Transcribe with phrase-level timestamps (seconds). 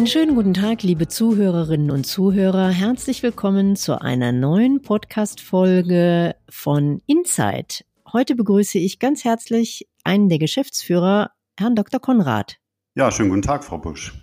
[0.00, 2.70] Einen schönen guten Tag, liebe Zuhörerinnen und Zuhörer.
[2.70, 7.84] Herzlich willkommen zu einer neuen Podcast-Folge von Insight.
[8.10, 12.00] Heute begrüße ich ganz herzlich einen der Geschäftsführer, Herrn Dr.
[12.00, 12.56] Konrad.
[12.94, 14.14] Ja, schönen guten Tag, Frau Busch.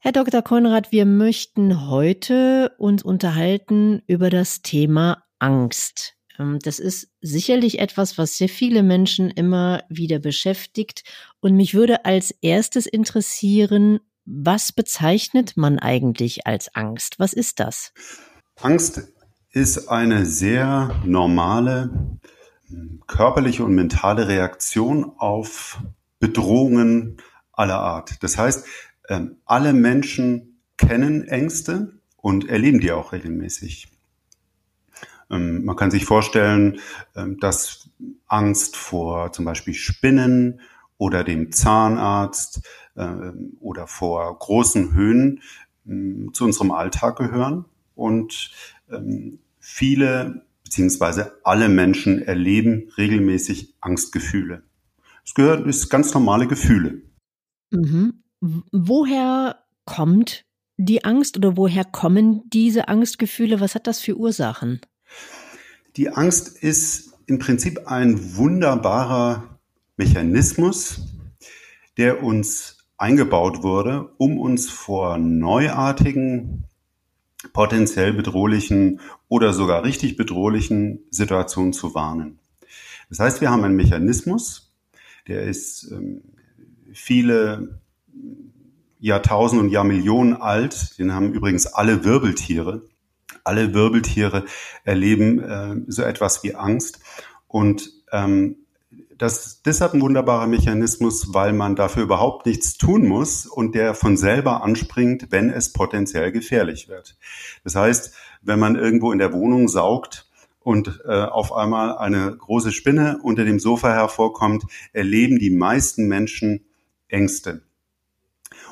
[0.00, 0.40] Herr Dr.
[0.40, 6.14] Konrad, wir möchten heute uns unterhalten über das Thema Angst.
[6.38, 11.04] Ähm, das ist sicherlich etwas, was sehr viele Menschen immer wieder beschäftigt.
[11.40, 17.18] Und mich würde als erstes interessieren, was bezeichnet man eigentlich als Angst?
[17.18, 17.92] Was ist das?
[18.60, 19.12] Angst
[19.50, 22.18] ist eine sehr normale
[23.06, 25.82] körperliche und mentale Reaktion auf
[26.18, 27.18] Bedrohungen
[27.52, 28.22] aller Art.
[28.22, 28.66] Das heißt,
[29.08, 33.88] ähm, alle Menschen kennen Ängste und erleben die auch regelmäßig.
[35.30, 36.80] Ähm, man kann sich vorstellen,
[37.14, 37.90] ähm, dass
[38.26, 40.60] Angst vor zum Beispiel Spinnen
[40.96, 42.62] oder dem Zahnarzt
[42.94, 45.40] oder vor großen Höhen
[46.32, 48.50] zu unserem Alltag gehören und
[49.58, 54.62] viele beziehungsweise alle Menschen erleben regelmäßig Angstgefühle.
[55.24, 57.02] Es gehört, ist ganz normale Gefühle.
[57.70, 58.22] Mhm.
[58.40, 60.44] Woher kommt
[60.78, 63.60] die Angst oder woher kommen diese Angstgefühle?
[63.60, 64.80] Was hat das für Ursachen?
[65.96, 69.58] Die Angst ist im Prinzip ein wunderbarer
[69.96, 71.06] Mechanismus,
[71.98, 76.64] der uns eingebaut wurde, um uns vor neuartigen,
[77.52, 82.38] potenziell bedrohlichen oder sogar richtig bedrohlichen Situationen zu warnen.
[83.08, 84.72] Das heißt, wir haben einen Mechanismus,
[85.26, 86.22] der ist ähm,
[86.92, 87.80] viele
[89.00, 90.96] Jahrtausende und Jahrmillionen alt.
[90.98, 92.82] Den haben übrigens alle Wirbeltiere.
[93.42, 94.44] Alle Wirbeltiere
[94.84, 97.00] erleben äh, so etwas wie Angst.
[97.48, 98.61] Und ähm,
[99.16, 103.94] das ist deshalb ein wunderbarer Mechanismus, weil man dafür überhaupt nichts tun muss und der
[103.94, 107.16] von selber anspringt, wenn es potenziell gefährlich wird.
[107.62, 110.28] Das heißt, wenn man irgendwo in der Wohnung saugt,
[110.64, 116.64] und äh, auf einmal eine große Spinne unter dem Sofa hervorkommt, erleben die meisten Menschen
[117.08, 117.62] Ängste.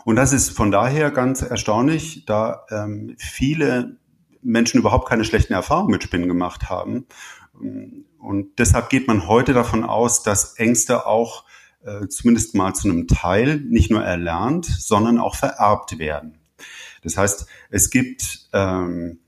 [0.04, 3.96] Und das ist von daher ganz erstaunlich, da ähm, viele
[4.42, 7.06] Menschen überhaupt keine schlechten Erfahrungen mit Spinnen gemacht haben.
[8.20, 11.44] Und deshalb geht man heute davon aus, dass Ängste auch
[11.84, 16.38] äh, zumindest mal zu einem Teil nicht nur erlernt, sondern auch vererbt werden.
[17.02, 19.20] Das heißt, es gibt ähm,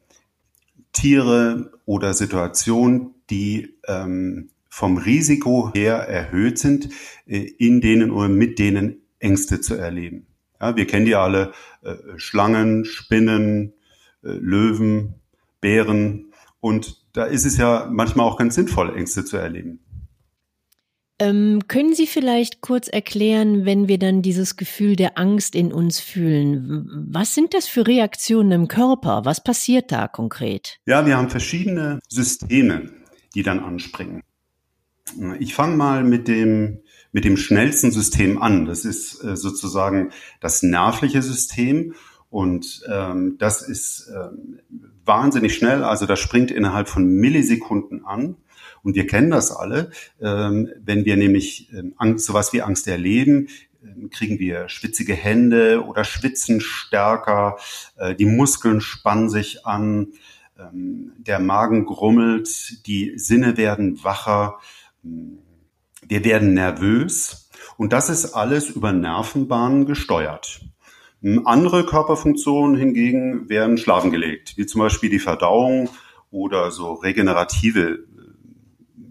[0.92, 6.90] Tiere oder Situationen, die ähm, vom Risiko her erhöht sind,
[7.26, 10.26] äh, in denen oder mit denen Ängste zu erleben.
[10.60, 13.72] Ja, wir kennen die alle, äh, Schlangen, Spinnen,
[14.22, 15.14] äh, Löwen,
[15.60, 16.32] Bären.
[16.60, 19.80] Und da ist es ja manchmal auch ganz sinnvoll, Ängste zu erleben.
[21.18, 26.00] Ähm, können Sie vielleicht kurz erklären, wenn wir dann dieses Gefühl der Angst in uns
[26.00, 29.24] fühlen, was sind das für Reaktionen im Körper?
[29.24, 30.80] Was passiert da konkret?
[30.86, 32.90] Ja, wir haben verschiedene Systeme,
[33.34, 34.22] die dann anspringen.
[35.38, 36.80] Ich fange mal mit dem
[37.12, 38.64] mit dem schnellsten System an.
[38.64, 41.94] Das ist äh, sozusagen das nervliche System
[42.32, 44.58] und ähm, das ist ähm,
[45.04, 45.84] wahnsinnig schnell.
[45.84, 48.36] Also das springt innerhalb von Millisekunden an.
[48.82, 49.90] Und wir kennen das alle.
[50.18, 53.48] Ähm, wenn wir nämlich ähm, Angst, sowas wie Angst erleben,
[53.84, 57.58] ähm, kriegen wir schwitzige Hände oder schwitzen stärker.
[57.96, 60.14] Äh, die Muskeln spannen sich an.
[60.58, 62.86] Ähm, der Magen grummelt.
[62.86, 64.58] Die Sinne werden wacher.
[65.02, 70.62] Wir werden nervös und das ist alles über Nervenbahnen gesteuert.
[71.22, 75.88] Hm, andere Körperfunktionen hingegen werden schlafen gelegt, wie zum Beispiel die Verdauung
[76.30, 77.98] oder so regenerative äh,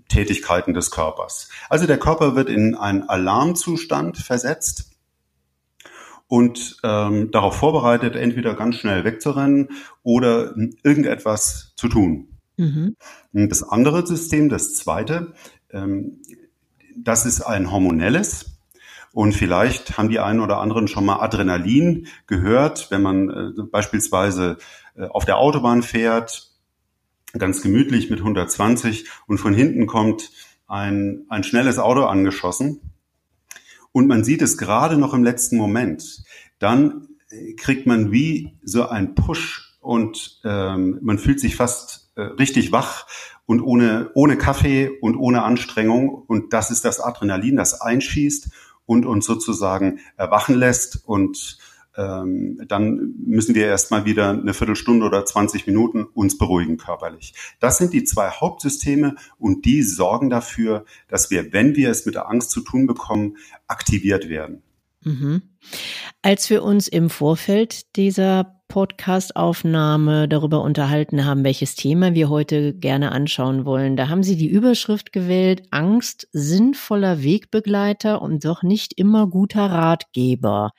[0.10, 1.50] Tätigkeiten des Körpers.
[1.70, 4.92] Also der Körper wird in einen Alarmzustand versetzt
[6.28, 9.70] und ähm, darauf vorbereitet, entweder ganz schnell wegzurennen
[10.04, 12.38] oder irgendetwas zu tun.
[12.58, 12.96] Mhm.
[13.34, 15.34] Das andere System, das zweite,
[15.72, 16.22] ähm,
[16.96, 18.61] das ist ein hormonelles.
[19.14, 24.58] Und vielleicht haben die einen oder anderen schon mal Adrenalin gehört, wenn man äh, beispielsweise
[24.96, 26.50] äh, auf der Autobahn fährt,
[27.38, 30.32] ganz gemütlich mit 120 und von hinten kommt
[30.68, 32.92] ein, ein schnelles Auto angeschossen
[33.92, 36.24] und man sieht es gerade noch im letzten Moment.
[36.60, 42.22] Dann äh, kriegt man wie so ein Push und ähm, man fühlt sich fast äh,
[42.22, 43.08] richtig wach
[43.46, 46.10] und ohne, ohne Kaffee und ohne Anstrengung.
[46.10, 48.50] Und das ist das Adrenalin, das einschießt
[48.92, 51.02] und uns sozusagen erwachen lässt.
[51.06, 51.58] Und
[51.96, 57.34] ähm, dann müssen wir erstmal wieder eine Viertelstunde oder 20 Minuten uns beruhigen körperlich.
[57.62, 62.16] Das sind die zwei Hauptsysteme und die sorgen dafür, dass wir, wenn wir es mit
[62.16, 64.62] der Angst zu tun bekommen, aktiviert werden.
[65.04, 65.42] Mhm.
[66.22, 73.12] Als wir uns im Vorfeld dieser Podcast-Aufnahme darüber unterhalten haben, welches Thema wir heute gerne
[73.12, 79.28] anschauen wollen, da haben Sie die Überschrift gewählt, Angst, sinnvoller Wegbegleiter und doch nicht immer
[79.28, 80.72] guter Ratgeber.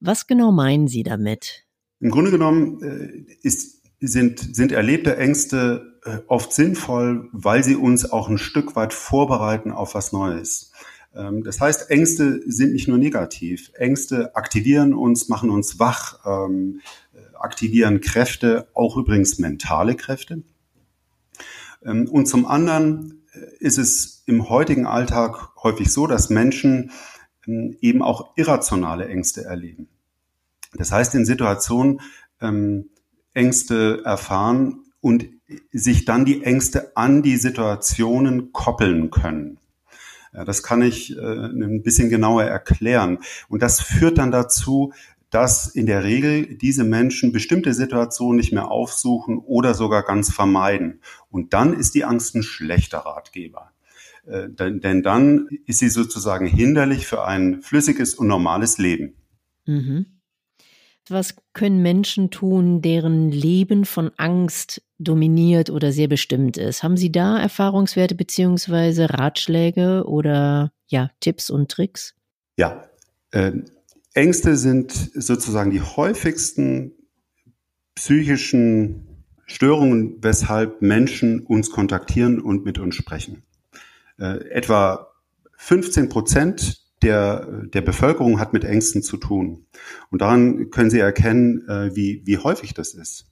[0.00, 1.66] Was genau meinen Sie damit?
[2.00, 8.10] Im Grunde genommen äh, ist, sind, sind erlebte Ängste äh, oft sinnvoll, weil sie uns
[8.10, 10.72] auch ein Stück weit vorbereiten auf was Neues.
[11.16, 13.70] Ähm, das heißt, Ängste sind nicht nur negativ.
[13.74, 16.80] Ängste aktivieren uns, machen uns wach, ähm,
[17.40, 20.42] aktivieren Kräfte, auch übrigens mentale Kräfte.
[21.84, 26.90] Ähm, und zum anderen äh, ist es im heutigen Alltag häufig so, dass Menschen
[27.46, 29.88] ähm, eben auch irrationale Ängste erleben.
[30.74, 32.00] Das heißt, in Situationen
[32.40, 32.90] ähm,
[33.32, 35.26] Ängste erfahren und
[35.72, 39.58] sich dann die Ängste an die Situationen koppeln können.
[40.44, 43.20] Das kann ich äh, ein bisschen genauer erklären.
[43.48, 44.92] Und das führt dann dazu,
[45.36, 51.02] dass in der Regel diese Menschen bestimmte Situationen nicht mehr aufsuchen oder sogar ganz vermeiden.
[51.28, 53.70] Und dann ist die Angst ein schlechter Ratgeber.
[54.26, 59.12] Äh, denn, denn dann ist sie sozusagen hinderlich für ein flüssiges und normales Leben.
[59.66, 60.06] Mhm.
[61.06, 66.82] Was können Menschen tun, deren Leben von Angst dominiert oder sehr bestimmt ist?
[66.82, 72.14] Haben Sie da Erfahrungswerte beziehungsweise Ratschläge oder ja, Tipps und Tricks?
[72.56, 72.88] Ja,
[73.32, 73.52] äh,
[74.16, 76.92] Ängste sind sozusagen die häufigsten
[77.94, 83.42] psychischen Störungen, weshalb Menschen uns kontaktieren und mit uns sprechen.
[84.18, 85.12] Äh, etwa
[85.58, 89.66] 15 Prozent der, der Bevölkerung hat mit Ängsten zu tun.
[90.10, 93.26] Und daran können Sie erkennen, äh, wie, wie häufig das ist.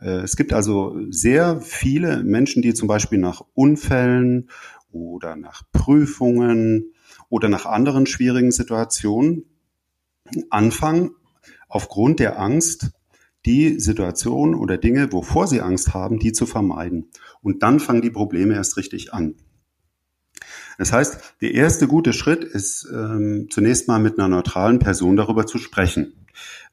[0.00, 4.48] Äh, es gibt also sehr viele Menschen, die zum Beispiel nach Unfällen
[4.90, 6.94] oder nach Prüfungen
[7.28, 9.44] oder nach anderen schwierigen Situationen
[10.50, 11.10] anfangen,
[11.68, 12.90] aufgrund der Angst
[13.46, 17.10] die Situation oder Dinge, wovor sie Angst haben, die zu vermeiden.
[17.42, 19.34] Und dann fangen die Probleme erst richtig an.
[20.78, 25.46] Das heißt, der erste gute Schritt ist ähm, zunächst mal mit einer neutralen Person darüber
[25.46, 26.26] zu sprechen,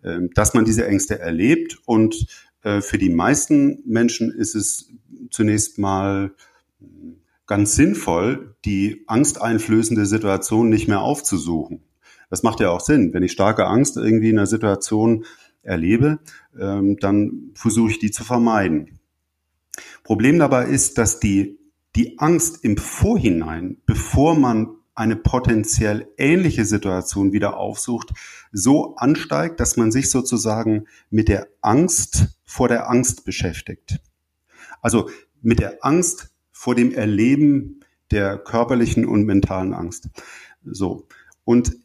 [0.04, 1.80] ähm, dass man diese Ängste erlebt.
[1.86, 2.26] Und
[2.64, 4.90] äh, für die meisten Menschen ist es
[5.30, 6.34] zunächst mal
[6.80, 11.84] hm, ganz sinnvoll, die angsteinflößende Situation nicht mehr aufzusuchen.
[12.32, 13.14] Das macht ja auch Sinn.
[13.14, 15.26] Wenn ich starke Angst irgendwie in einer Situation
[15.62, 16.20] erlebe,
[16.60, 19.00] ähm, dann versuche ich die zu vermeiden.
[20.04, 21.60] Problem dabei ist, dass die
[21.96, 28.12] die Angst im Vorhinein, bevor man eine potenziell ähnliche Situation wieder aufsucht,
[28.54, 34.00] so ansteigt, dass man sich sozusagen mit der Angst vor der Angst beschäftigt.
[34.82, 35.10] Also
[35.42, 37.82] mit der Angst vor dem Erleben
[38.12, 40.10] der körperlichen und mentalen Angst.
[40.64, 41.08] So.
[41.44, 41.76] Und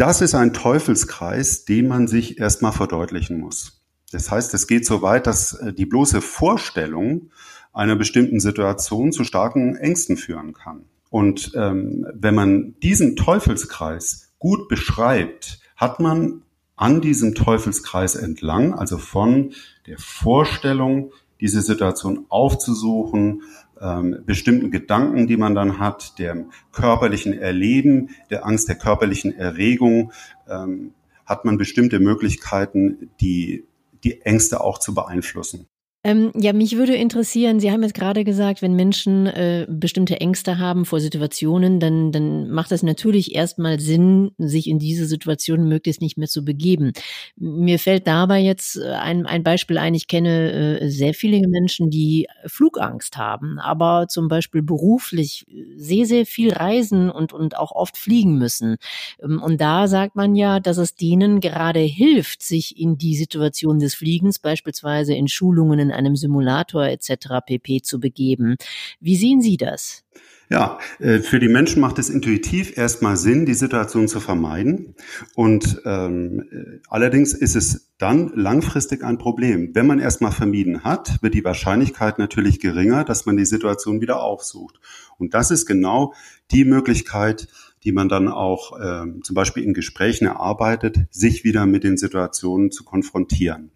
[0.00, 3.82] das ist ein Teufelskreis, den man sich erstmal verdeutlichen muss.
[4.10, 7.30] Das heißt, es geht so weit, dass äh, die bloße Vorstellung
[7.72, 10.86] einer bestimmten Situation zu starken Ängsten führen kann.
[11.10, 16.42] Und ähm, wenn man diesen Teufelskreis gut beschreibt, hat man
[16.76, 19.52] an diesem Teufelskreis entlang, also von
[19.86, 23.42] der Vorstellung, diese Situation aufzusuchen,
[23.80, 30.12] ähm, bestimmten Gedanken, die man dann hat, dem körperlichen Erleben, der Angst der körperlichen Erregung,
[30.48, 30.92] ähm,
[31.24, 33.64] hat man bestimmte Möglichkeiten, die,
[34.04, 35.66] die Ängste auch zu beeinflussen.
[36.02, 40.58] Ähm, ja, mich würde interessieren, Sie haben jetzt gerade gesagt, wenn Menschen äh, bestimmte Ängste
[40.58, 46.00] haben vor Situationen, dann, dann macht es natürlich erstmal Sinn, sich in diese Situation möglichst
[46.00, 46.92] nicht mehr zu begeben.
[47.36, 51.90] Mir fällt dabei jetzt äh, ein, ein Beispiel ein, ich kenne äh, sehr viele Menschen,
[51.90, 55.44] die Flugangst haben, aber zum Beispiel beruflich
[55.76, 58.78] sehr, sehr viel reisen und, und auch oft fliegen müssen.
[59.22, 63.78] Ähm, und da sagt man ja, dass es denen gerade hilft, sich in die Situation
[63.80, 67.40] des Fliegens, beispielsweise in Schulungen, in einem Simulator etc.
[67.44, 67.82] pp.
[67.82, 68.56] zu begeben.
[69.00, 70.04] Wie sehen Sie das?
[70.52, 74.96] Ja, äh, für die Menschen macht es intuitiv erstmal Sinn, die Situation zu vermeiden.
[75.36, 79.70] Und ähm, äh, allerdings ist es dann langfristig ein Problem.
[79.74, 84.24] Wenn man erstmal vermieden hat, wird die Wahrscheinlichkeit natürlich geringer, dass man die Situation wieder
[84.24, 84.80] aufsucht.
[85.18, 86.14] Und das ist genau
[86.50, 87.46] die Möglichkeit,
[87.84, 92.72] die man dann auch äh, zum Beispiel in Gesprächen erarbeitet, sich wieder mit den Situationen
[92.72, 93.70] zu konfrontieren.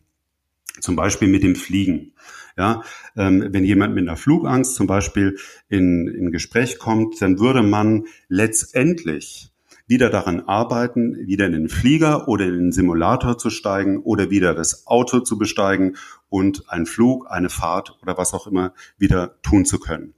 [0.81, 2.12] Zum Beispiel mit dem Fliegen.
[2.57, 2.83] Ja,
[3.16, 5.37] ähm, wenn jemand mit einer Flugangst zum Beispiel
[5.69, 9.50] in, in Gespräch kommt, dann würde man letztendlich
[9.87, 14.54] wieder daran arbeiten, wieder in den Flieger oder in den Simulator zu steigen oder wieder
[14.54, 15.97] das Auto zu besteigen
[16.28, 20.14] und einen Flug, eine Fahrt oder was auch immer wieder tun zu können.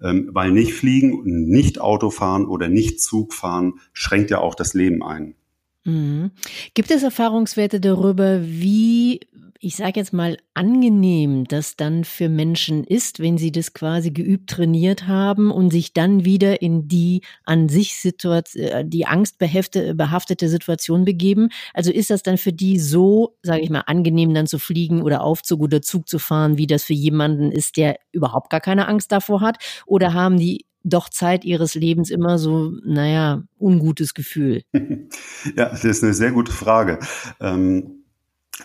[0.00, 4.74] Ähm, weil nicht fliegen, nicht Auto fahren oder nicht Zug fahren schränkt ja auch das
[4.74, 5.34] Leben ein.
[5.84, 6.30] Mhm.
[6.74, 9.20] Gibt es Erfahrungswerte darüber, wie
[9.60, 14.50] ich sage jetzt mal, angenehm das dann für Menschen ist, wenn sie das quasi geübt
[14.50, 21.04] trainiert haben und sich dann wieder in die an sich Situation, äh, die angstbehaftete Situation
[21.04, 21.48] begeben.
[21.74, 25.22] Also ist das dann für die so, sage ich mal, angenehm dann zu fliegen oder
[25.22, 29.10] Aufzug oder Zug zu fahren, wie das für jemanden ist, der überhaupt gar keine Angst
[29.10, 29.56] davor hat?
[29.86, 34.62] Oder haben die doch Zeit ihres Lebens immer so, naja, ungutes Gefühl?
[35.56, 36.98] Ja, das ist eine sehr gute Frage.
[37.40, 37.97] Ähm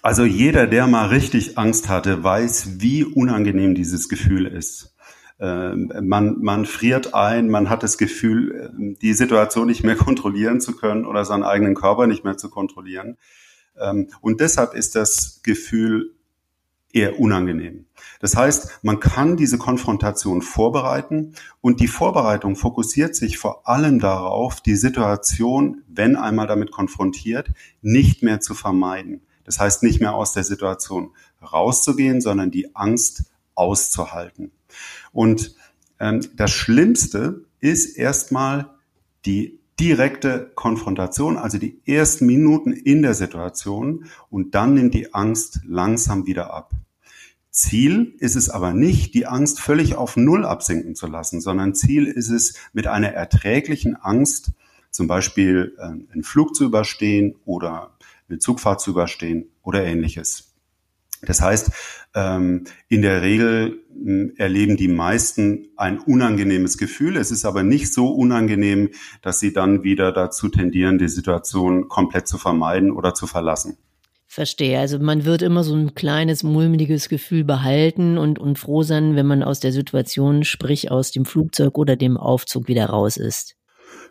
[0.01, 4.95] also jeder, der mal richtig Angst hatte, weiß, wie unangenehm dieses Gefühl ist.
[5.39, 10.61] Ähm, man, man friert ein, man hat das Gefühl, ähm, die Situation nicht mehr kontrollieren
[10.61, 13.17] zu können oder seinen eigenen Körper nicht mehr zu kontrollieren.
[13.79, 16.13] Ähm, und deshalb ist das Gefühl
[16.93, 17.87] eher unangenehm.
[18.19, 24.61] Das heißt, man kann diese Konfrontation vorbereiten und die Vorbereitung fokussiert sich vor allem darauf,
[24.61, 27.49] die Situation, wenn einmal damit konfrontiert,
[27.81, 29.21] nicht mehr zu vermeiden.
[29.45, 34.51] Das heißt, nicht mehr aus der Situation rauszugehen, sondern die Angst auszuhalten.
[35.11, 35.55] Und
[35.99, 38.69] ähm, das Schlimmste ist erstmal
[39.25, 45.61] die direkte Konfrontation, also die ersten Minuten in der Situation und dann nimmt die Angst
[45.65, 46.71] langsam wieder ab.
[47.49, 52.07] Ziel ist es aber nicht, die Angst völlig auf Null absinken zu lassen, sondern Ziel
[52.07, 54.51] ist es, mit einer erträglichen Angst
[54.89, 57.91] zum Beispiel äh, einen Flug zu überstehen oder
[58.29, 60.53] eine Zugfahrt zu überstehen oder ähnliches.
[61.25, 61.71] Das heißt,
[62.15, 67.17] ähm, in der Regel hm, erleben die meisten ein unangenehmes Gefühl.
[67.17, 68.89] Es ist aber nicht so unangenehm,
[69.21, 73.77] dass sie dann wieder dazu tendieren, die Situation komplett zu vermeiden oder zu verlassen.
[74.27, 74.79] Verstehe.
[74.79, 79.27] Also man wird immer so ein kleines mulmiges Gefühl behalten und, und froh sein, wenn
[79.27, 83.55] man aus der Situation, sprich aus dem Flugzeug oder dem Aufzug wieder raus ist.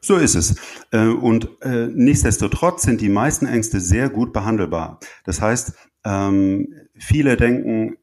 [0.01, 0.57] So ist es.
[0.91, 4.99] Äh, und äh, nichtsdestotrotz sind die meisten Ängste sehr gut behandelbar.
[5.25, 5.75] Das heißt,
[6.05, 7.97] ähm, viele denken,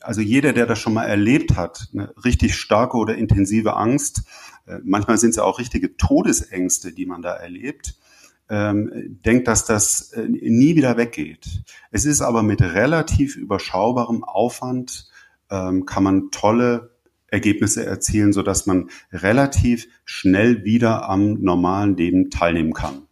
[0.00, 4.22] also jeder, der das schon mal erlebt hat, eine richtig starke oder intensive Angst,
[4.66, 7.96] äh, manchmal sind es ja auch richtige Todesängste, die man da erlebt,
[8.48, 11.62] ähm, denkt, dass das nie wieder weggeht.
[11.90, 15.08] Es ist aber mit relativ überschaubarem Aufwand,
[15.50, 16.91] ähm, kann man tolle
[17.32, 23.02] Ergebnisse erzielen, so dass man relativ schnell wieder am normalen Leben teilnehmen kann.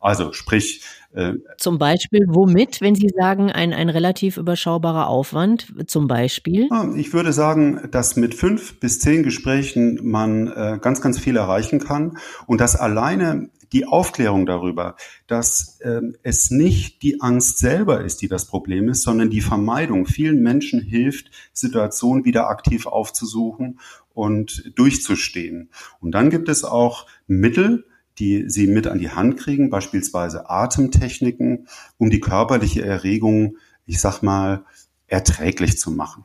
[0.00, 0.82] Also sprich.
[1.14, 6.68] Äh, zum Beispiel womit, wenn Sie sagen, ein, ein relativ überschaubarer Aufwand, zum Beispiel?
[6.96, 11.78] Ich würde sagen, dass mit fünf bis zehn Gesprächen man äh, ganz, ganz viel erreichen
[11.80, 18.22] kann und dass alleine die Aufklärung darüber, dass ähm, es nicht die Angst selber ist,
[18.22, 20.06] die das Problem ist, sondern die Vermeidung.
[20.06, 23.80] Vielen Menschen hilft, Situationen wieder aktiv aufzusuchen
[24.14, 25.70] und durchzustehen.
[26.00, 27.84] Und dann gibt es auch Mittel,
[28.18, 31.66] die sie mit an die Hand kriegen, beispielsweise Atemtechniken,
[31.98, 34.64] um die körperliche Erregung, ich sag mal,
[35.08, 36.24] erträglich zu machen.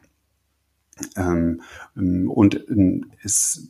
[1.15, 1.61] Ähm,
[2.29, 3.67] und ähm, es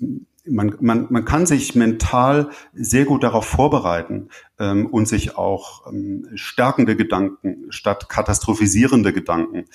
[0.50, 4.30] man, man, man kann sich mental sehr gut darauf vorbereiten
[4.60, 9.66] ähm, und sich auch ähm, stärkende Gedanken statt katastrophisierende Gedanken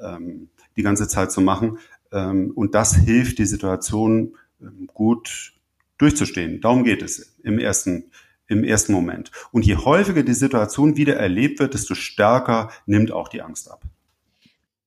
[0.00, 1.78] ähm, die ganze Zeit zu machen.
[2.12, 5.52] Ähm, und das hilft, die Situation ähm, gut
[5.98, 6.60] durchzustehen.
[6.60, 8.10] Darum geht es im ersten,
[8.46, 9.30] im ersten Moment.
[9.52, 13.82] Und je häufiger die Situation wieder erlebt wird, desto stärker nimmt auch die Angst ab.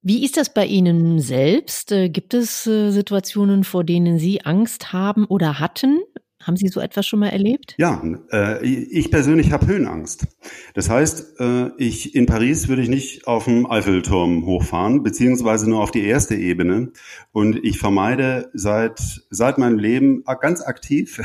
[0.08, 1.92] Wie ist das bei Ihnen selbst?
[1.92, 6.00] Äh, gibt es äh, Situationen, vor denen Sie Angst haben oder hatten?
[6.42, 7.76] Haben Sie so etwas schon mal erlebt?
[7.78, 10.28] Ja, äh, ich persönlich habe Höhenangst.
[10.76, 11.42] Das heißt,
[11.78, 16.36] ich in Paris würde ich nicht auf dem Eiffelturm hochfahren, beziehungsweise nur auf die erste
[16.36, 16.94] Ebene.
[17.34, 21.20] Und ich vermeide seit seit meinem Leben ganz aktiv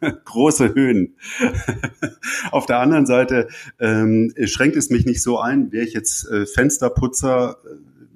[0.24, 1.16] große Höhen.
[2.50, 6.46] auf der anderen Seite ähm, schränkt es mich nicht so ein, wäre ich jetzt äh,
[6.46, 7.58] Fensterputzer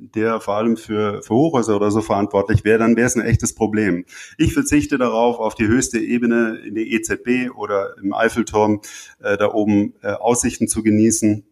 [0.01, 3.55] der vor allem für, für Hochhäuser oder so verantwortlich wäre, dann wäre es ein echtes
[3.55, 4.05] Problem.
[4.39, 8.81] Ich verzichte darauf, auf die höchste Ebene in der EZB oder im Eiffelturm
[9.21, 11.45] äh, da oben äh, Aussichten zu genießen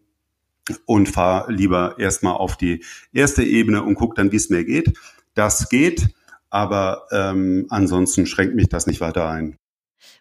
[0.85, 4.93] und fahre lieber erstmal auf die erste Ebene und gucke dann, wie es mir geht.
[5.35, 6.09] Das geht,
[6.49, 9.57] aber ähm, ansonsten schränkt mich das nicht weiter ein.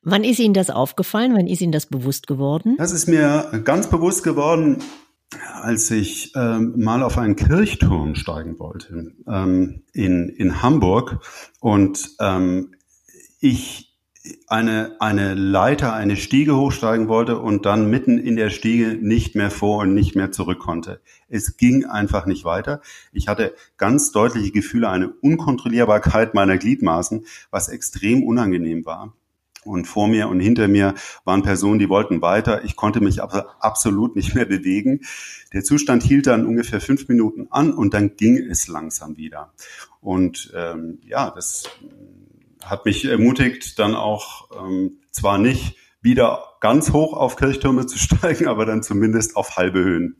[0.02, 1.34] Wann ist Ihnen das aufgefallen?
[1.34, 2.76] Wann ist Ihnen das bewusst geworden?
[2.78, 4.82] Das ist mir ganz bewusst geworden
[5.62, 11.20] als ich ähm, mal auf einen Kirchturm steigen wollte ähm, in, in Hamburg
[11.60, 12.74] und ähm,
[13.40, 13.88] ich
[14.46, 19.50] eine, eine Leiter, eine Stiege hochsteigen wollte und dann mitten in der Stiege nicht mehr
[19.50, 21.00] vor und nicht mehr zurück konnte.
[21.28, 22.80] Es ging einfach nicht weiter.
[23.12, 29.14] Ich hatte ganz deutliche Gefühle, eine Unkontrollierbarkeit meiner Gliedmaßen, was extrem unangenehm war.
[29.64, 32.64] Und vor mir und hinter mir waren Personen, die wollten weiter.
[32.64, 35.00] Ich konnte mich aber absolut nicht mehr bewegen.
[35.52, 39.52] Der Zustand hielt dann ungefähr fünf Minuten an und dann ging es langsam wieder.
[40.00, 41.64] Und ähm, ja, das
[42.64, 48.46] hat mich ermutigt, dann auch ähm, zwar nicht wieder ganz hoch auf Kirchtürme zu steigen,
[48.46, 50.16] aber dann zumindest auf halbe Höhen.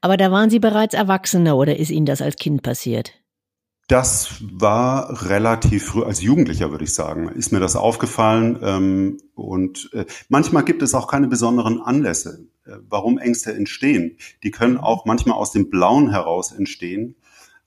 [0.00, 3.12] Aber da waren Sie bereits Erwachsener oder ist Ihnen das als Kind passiert?
[3.92, 8.58] Das war relativ früh, als Jugendlicher würde ich sagen, ist mir das aufgefallen.
[8.62, 14.16] Ähm, und äh, manchmal gibt es auch keine besonderen Anlässe, äh, warum Ängste entstehen.
[14.44, 17.16] Die können auch manchmal aus dem Blauen heraus entstehen.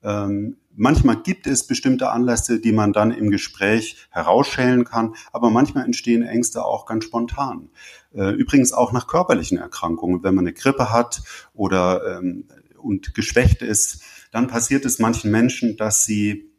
[0.02, 5.86] Ähm, manchmal gibt es bestimmte Anlässe, die man dann im Gespräch herausschälen kann, aber manchmal
[5.86, 7.70] entstehen Ängste auch ganz spontan.
[8.16, 11.22] Äh, übrigens auch nach körperlichen Erkrankungen, wenn man eine Grippe hat
[11.54, 12.46] oder ähm,
[12.80, 14.04] und geschwächt ist
[14.36, 16.52] dann passiert es manchen Menschen, dass sie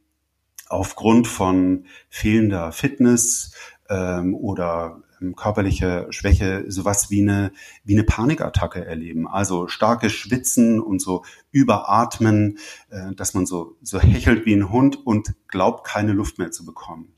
[0.66, 3.52] aufgrund von fehlender Fitness
[3.90, 7.52] ähm, oder ähm, körperliche Schwäche sowas wie eine,
[7.85, 9.28] wie eine Panikattacke erleben.
[9.28, 12.56] Also starke Schwitzen und so überatmen,
[12.88, 16.64] äh, dass man so, so hechelt wie ein Hund und glaubt, keine Luft mehr zu
[16.64, 17.12] bekommen.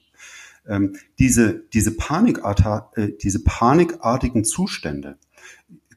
[0.66, 5.18] Ähm, diese, diese, Panikart, äh, diese panikartigen Zustände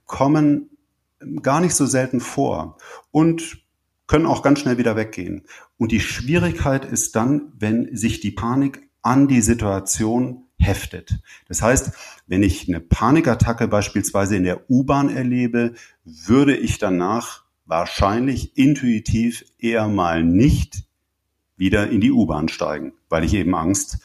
[0.05, 0.69] kommen
[1.41, 2.77] gar nicht so selten vor.
[3.09, 3.60] Und
[4.11, 5.43] können auch ganz schnell wieder weggehen.
[5.77, 11.21] Und die Schwierigkeit ist dann, wenn sich die Panik an die Situation heftet.
[11.47, 11.93] Das heißt,
[12.27, 19.87] wenn ich eine Panikattacke beispielsweise in der U-Bahn erlebe, würde ich danach wahrscheinlich intuitiv eher
[19.87, 20.83] mal nicht
[21.55, 23.99] wieder in die U-Bahn steigen, weil ich eben Angst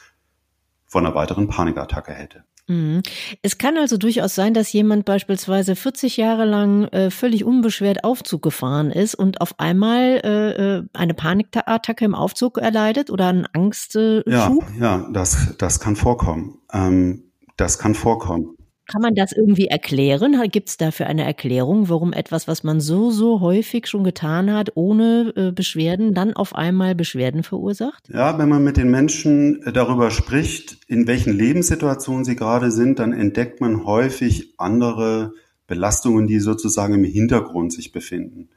[0.85, 2.45] vor einer weiteren Panikattacke hätte.
[2.67, 3.01] Mhm.
[3.41, 8.41] Es kann also durchaus sein, dass jemand beispielsweise 40 Jahre lang äh, völlig unbeschwert Aufzug
[8.41, 14.23] gefahren ist und auf einmal äh, äh eine Panikattacke im Aufzug erleidet oder einen Angstschub.
[14.27, 16.59] ja, ja, das, das kann vorkommen.
[16.73, 17.23] Ähm,
[17.55, 18.56] das kann vorkommen.
[18.87, 20.41] Kann man das irgendwie erklären?
[20.49, 24.71] Gibt es dafür eine Erklärung, warum etwas, was man so, so häufig schon getan hat,
[24.75, 28.07] ohne äh, Beschwerden, dann auf einmal Beschwerden verursacht?
[28.09, 32.99] Ja, wenn man mit den Menschen äh, darüber spricht, in welchen Lebenssituationen sie gerade sind,
[32.99, 35.33] dann entdeckt man häufig andere
[35.67, 38.49] Belastungen, die sozusagen im Hintergrund sich befinden.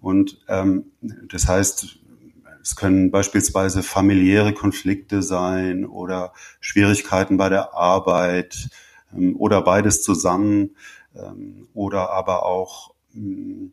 [0.00, 0.92] Und ähm,
[1.28, 1.98] das heißt,
[2.62, 8.68] es können beispielsweise familiäre Konflikte sein oder Schwierigkeiten bei der Arbeit,
[9.14, 10.76] ähm, oder beides zusammen
[11.14, 13.72] ähm, oder aber auch hm,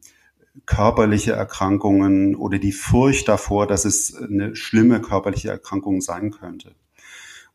[0.65, 6.75] körperliche Erkrankungen oder die Furcht davor, dass es eine schlimme körperliche Erkrankung sein könnte.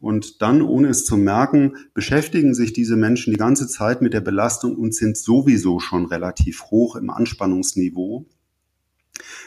[0.01, 4.21] Und dann, ohne es zu merken, beschäftigen sich diese Menschen die ganze Zeit mit der
[4.21, 8.27] Belastung und sind sowieso schon relativ hoch im Anspannungsniveau.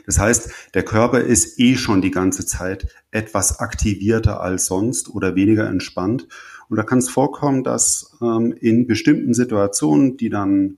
[0.06, 5.36] Das heißt, der Körper ist eh schon die ganze Zeit etwas aktivierter als sonst oder
[5.36, 6.28] weniger entspannt.
[6.70, 10.78] Und da kann es vorkommen, dass ähm, in bestimmten Situationen, die dann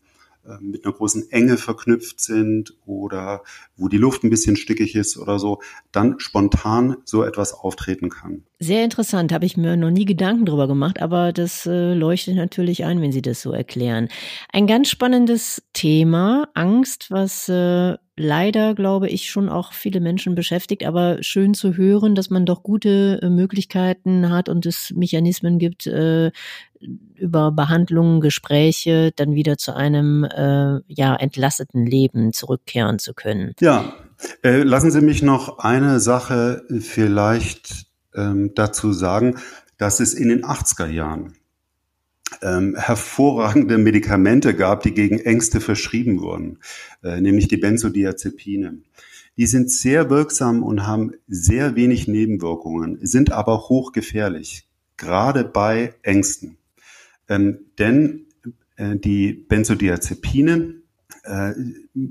[0.49, 3.43] äh, mit einer großen Enge verknüpft sind oder
[3.75, 8.43] wo die Luft ein bisschen stickig ist oder so, dann spontan so etwas auftreten kann.
[8.59, 12.85] Sehr interessant, habe ich mir noch nie Gedanken drüber gemacht, aber das äh, leuchtet natürlich
[12.85, 14.07] ein, wenn Sie das so erklären.
[14.51, 20.85] Ein ganz spannendes Thema, Angst, was äh, leider, glaube ich, schon auch viele Menschen beschäftigt,
[20.85, 25.87] aber schön zu hören, dass man doch gute äh, Möglichkeiten hat und es Mechanismen gibt,
[25.87, 26.31] äh,
[27.15, 33.53] über Behandlungen, Gespräche dann wieder zu einem äh, ja entlasteten Leben zurückkehren zu können.
[33.59, 33.93] Ja,
[34.43, 39.37] äh, lassen Sie mich noch eine Sache vielleicht ähm, dazu sagen,
[39.77, 41.38] dass es in den 80er Jahren
[42.41, 46.59] ähm, hervorragende Medikamente gab, die gegen Ängste verschrieben wurden,
[47.03, 48.79] äh, nämlich die Benzodiazepine.
[49.37, 56.57] Die sind sehr wirksam und haben sehr wenig Nebenwirkungen, sind aber hochgefährlich, gerade bei Ängsten.
[57.29, 58.25] Ähm, denn
[58.75, 60.75] äh, die Benzodiazepine
[61.23, 61.53] äh,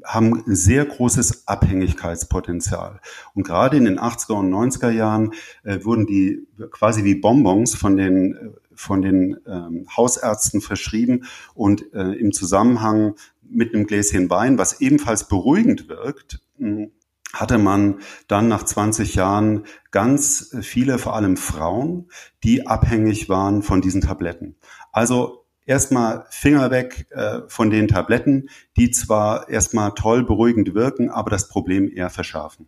[0.04, 3.00] haben sehr großes Abhängigkeitspotenzial.
[3.34, 5.32] Und gerade in den 80er und 90er Jahren
[5.64, 8.38] äh, wurden die quasi wie Bonbons von den äh,
[8.78, 15.28] von den ähm, Hausärzten verschrieben und äh, im Zusammenhang mit einem Gläschen Wein, was ebenfalls
[15.28, 16.92] beruhigend wirkt, hm,
[17.32, 22.08] hatte man dann nach 20 Jahren ganz viele, vor allem Frauen,
[22.42, 24.56] die abhängig waren von diesen Tabletten.
[24.92, 31.30] Also erstmal Finger weg äh, von den Tabletten, die zwar erstmal toll beruhigend wirken, aber
[31.30, 32.66] das Problem eher verschärfen.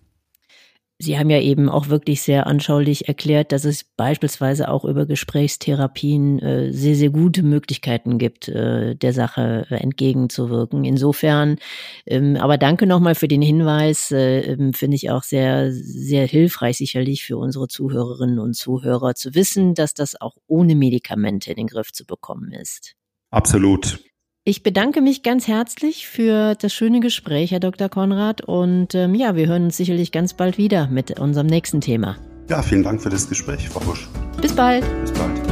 [1.02, 6.38] Sie haben ja eben auch wirklich sehr anschaulich erklärt, dass es beispielsweise auch über Gesprächstherapien
[6.40, 10.84] äh, sehr, sehr gute Möglichkeiten gibt, äh, der Sache entgegenzuwirken.
[10.84, 11.56] Insofern,
[12.04, 16.76] ähm, aber danke nochmal für den Hinweis, äh, ähm, finde ich auch sehr, sehr hilfreich
[16.76, 21.66] sicherlich für unsere Zuhörerinnen und Zuhörer zu wissen, dass das auch ohne Medikamente in den
[21.66, 22.94] Griff zu bekommen ist.
[23.30, 24.00] Absolut.
[24.42, 27.90] Ich bedanke mich ganz herzlich für das schöne Gespräch, Herr Dr.
[27.90, 28.40] Konrad.
[28.40, 32.16] Und ähm, ja, wir hören uns sicherlich ganz bald wieder mit unserem nächsten Thema.
[32.48, 34.08] Ja, vielen Dank für das Gespräch, Frau Busch.
[34.40, 34.84] Bis bald.
[35.02, 35.49] Bis bald.